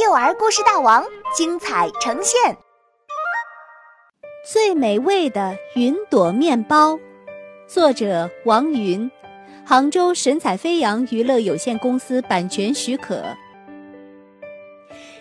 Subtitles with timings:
[0.00, 2.56] 幼儿故事大王精彩呈现，
[4.48, 6.96] 最美味的云朵面包，
[7.66, 9.10] 作者王云，
[9.66, 13.24] 杭州神采飞扬娱乐有限公司版权许可。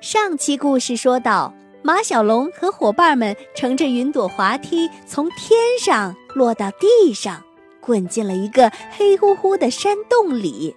[0.00, 1.52] 上期故事说到，
[1.82, 7.42] 马小龙和伙伴们乘着云朵滑梯从天上落到地上，
[7.80, 10.76] 滚进了一个黑乎乎的山洞里。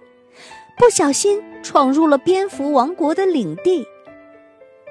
[0.76, 3.86] 不小心闯入了蝙蝠王国的领地。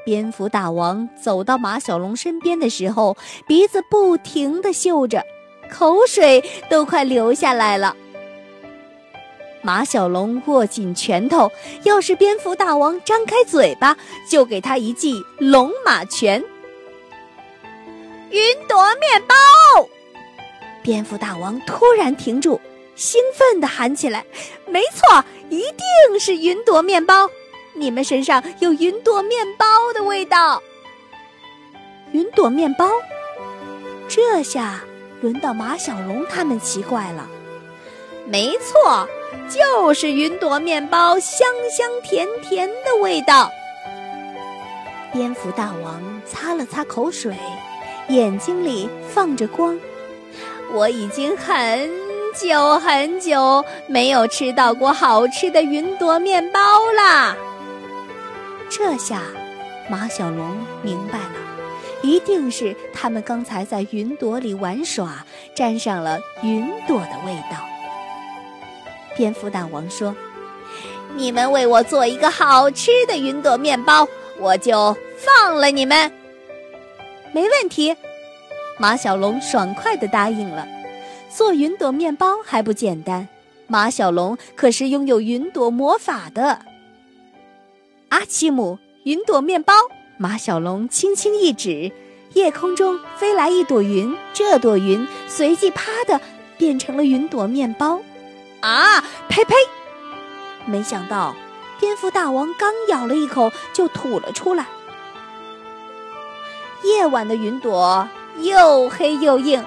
[0.06, 3.16] 蝙蝠大王走到马小龙身边的时候，
[3.48, 5.24] 鼻子不停的嗅着，
[5.70, 7.96] 口水都快流下来了。
[9.62, 11.50] 马小龙握紧拳头，
[11.84, 13.98] 要是蝙蝠大王张开嘴巴，
[14.30, 16.44] 就给他一记龙马拳。
[18.30, 19.36] 云朵面包！
[20.82, 22.60] 蝙蝠大王突然停住。
[22.96, 24.26] 兴奋地喊起来
[24.68, 27.30] ：“没错，一定是云朵面包！
[27.74, 30.62] 你们身上有云朵面包的味道。
[32.12, 32.92] 云朵面包，
[34.08, 34.82] 这下
[35.22, 37.28] 轮到马小龙他们奇怪了。
[38.28, 39.08] 没错，
[39.50, 43.50] 就是云朵面包，香香甜甜的味道。”
[45.12, 47.36] 蝙蝠大王擦了擦口水，
[48.10, 49.80] 眼睛里放着光。
[50.72, 52.03] 我已经很。
[52.34, 56.60] 久很久没有吃到过好吃的云朵面包
[56.98, 57.36] 啦！
[58.70, 59.22] 这下，
[59.88, 61.36] 马小龙明白了，
[62.02, 67.58] 一定是他们刚才在云朵里玩耍，沾上了云朵的味道。
[69.16, 70.16] 蝙蝠大王说
[71.16, 74.08] ：“你们为我做一个好吃的云朵面包，
[74.40, 76.12] 我就放了你们。”
[77.32, 77.96] 没问题，
[78.80, 80.68] 马小龙爽快地答应了。
[81.36, 83.28] 做云朵面包还不简单，
[83.66, 86.60] 马小龙可是拥有云朵魔法的。
[88.10, 89.74] 阿奇姆，云朵面包！
[90.18, 91.92] 马小龙轻轻一指，
[92.34, 96.22] 夜空中飞来一朵云，这朵云随即啪的
[96.60, 98.00] 变成了云朵面包。
[98.62, 99.04] 啊！
[99.28, 99.56] 呸呸！
[100.68, 101.36] 没想到，
[101.80, 104.68] 蝙蝠大王刚咬了一口就吐了出来。
[106.84, 108.08] 夜晚的云朵
[108.40, 109.64] 又黑又硬。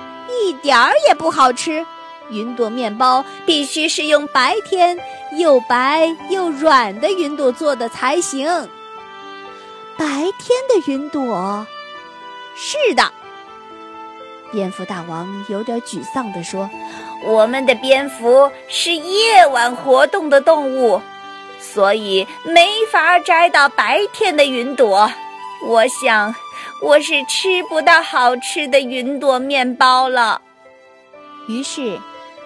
[0.47, 1.85] 一点儿也不好吃，
[2.31, 4.97] 云朵面包必须是用白天
[5.37, 8.47] 又白又软的云朵做的才行。
[9.99, 11.67] 白天的云朵，
[12.55, 13.03] 是的。
[14.53, 16.71] 蝙蝠大王有点沮丧地说
[17.27, 21.03] ：“我们的蝙蝠是夜晚活动的动物，
[21.61, 25.11] 所以没法摘到白天的云朵。
[25.67, 26.33] 我想。”
[26.83, 30.43] 我是吃不到好吃的云朵面包了。
[31.49, 31.99] 于是，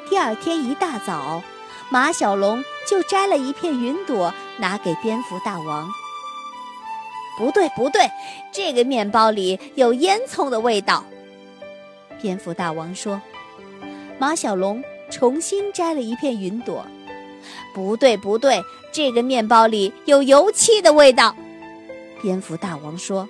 [0.09, 1.43] 第二天一大早，
[1.91, 5.91] 马小龙就摘了一片云朵拿给蝙蝠大王。
[7.37, 8.09] 不对，不对，
[8.53, 11.05] 这个面包里有烟囱的味道。
[12.23, 13.21] 蝙蝠大王说
[14.19, 16.87] ：“马小龙重新摘了一片云朵。
[17.75, 18.63] 不对，不对，
[18.93, 21.35] 这个面包里有油漆的味道。”
[22.23, 23.29] 蝙蝠大王说。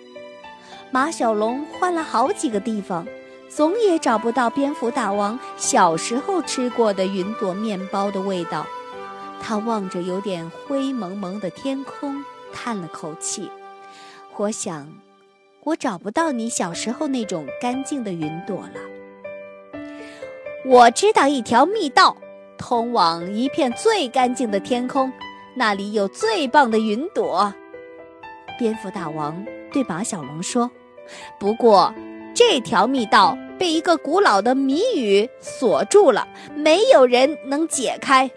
[0.92, 3.06] 马小龙换了好几个地方，
[3.48, 8.66] 总也找不到蝙蝠大王小时候吃过的云朵面包的味道。
[9.40, 13.48] 他望着有点灰蒙蒙的天空，叹了口气
[14.36, 14.92] ：“我想，
[15.62, 19.80] 我找不到你小时候那种干净的云朵了。
[20.66, 22.16] 我知道一条密道，
[22.58, 25.10] 通往一片最干净的天空，
[25.54, 27.54] 那里有最棒的云朵。”
[28.58, 30.68] 蝙蝠大王对马小龙说。
[31.38, 31.94] 不过，
[32.34, 38.30] 这条密道被一个古老的谜语锁住了，没有人能解开。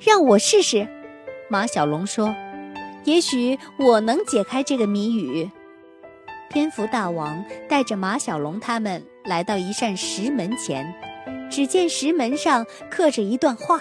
[0.00, 0.86] 让我试试，
[1.48, 2.34] 马小龙说
[3.04, 5.50] ：“也许我能解开这个谜语。”
[6.50, 10.94] 蝙蝠大王带着马小龙他们来到一扇石门前，
[11.50, 13.80] 只见石门上刻着一段话：“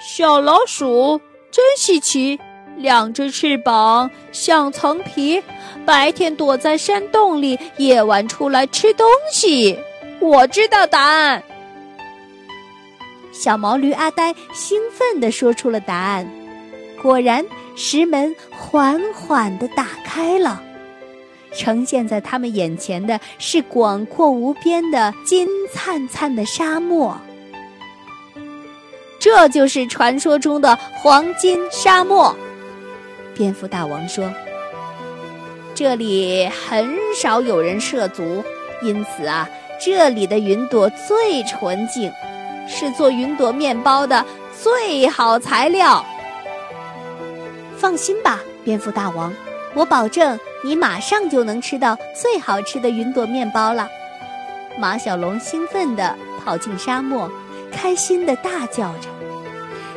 [0.00, 1.20] 小老鼠
[1.50, 2.38] 真稀奇。”
[2.80, 5.42] 两只翅膀像层皮，
[5.84, 9.78] 白天躲在山洞里，夜晚出来吃东西。
[10.18, 11.42] 我知道答案。
[13.32, 16.28] 小毛驴阿呆兴奋地说出了答案。
[17.02, 17.44] 果然，
[17.76, 20.62] 石门缓缓地打开了，
[21.54, 27.18] 呈现在他们眼前的是广阔无边的金灿灿的沙漠。
[29.18, 32.34] 这就是传说中的黄金沙漠。
[33.40, 34.30] 蝙蝠大王说
[35.74, 38.44] ：“这里很少有人涉足，
[38.82, 39.48] 因此啊，
[39.82, 42.12] 这里的云朵最纯净，
[42.68, 44.26] 是做云朵面包的
[44.62, 46.04] 最好材料。”
[47.80, 49.32] 放心吧，蝙蝠大王，
[49.72, 53.88] 我保证你马上就能吃到最好吃的云朵面包了。
[54.78, 56.14] 马小龙兴奋地
[56.44, 57.32] 跑进沙漠，
[57.72, 59.08] 开心地大叫着。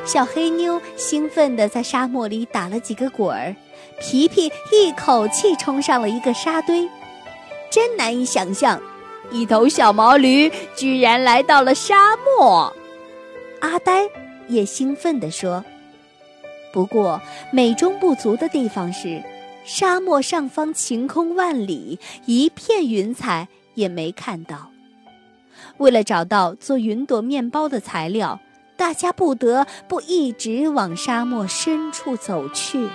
[0.06, 3.56] 小黑妞兴奋地在沙漠里打了几个滚儿，
[4.02, 6.88] 皮皮一口气冲上了一个沙堆，
[7.72, 8.82] 真难以想象，
[9.32, 12.72] 一头小毛驴居然来到了沙漠。
[13.62, 14.04] 阿呆
[14.50, 15.64] 也兴奋地说
[16.74, 17.22] ：“不过
[17.52, 19.24] 美中不足的地方是，
[19.64, 24.70] 沙漠上方晴空万里，一片云彩也没看到。
[25.78, 28.38] 为了找到做云朵面包的材料。”
[28.76, 32.88] 大家不得不一直往沙漠深处走去。